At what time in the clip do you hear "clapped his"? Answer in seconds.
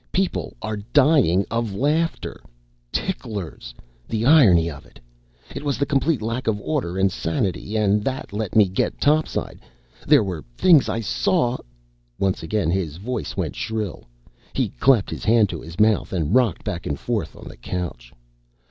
14.79-15.23